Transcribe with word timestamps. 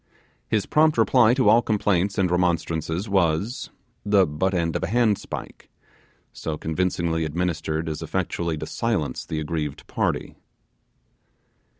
His 0.47 0.65
prompt 0.65 0.97
reply 0.97 1.35
to 1.35 1.47
all 1.47 1.61
complaints 1.61 2.17
and 2.17 2.31
remonstrances 2.31 3.07
was 3.07 3.69
the 4.03 4.25
butt 4.25 4.55
end 4.55 4.75
of 4.75 4.81
a 4.81 4.87
handspike, 4.87 5.69
so 6.33 6.57
convincingly 6.57 7.23
administered 7.23 7.87
as 7.87 8.01
effectually 8.01 8.57
to 8.57 8.65
silence 8.65 9.27
the 9.27 9.39
aggrieved 9.39 9.85
party. 9.85 10.33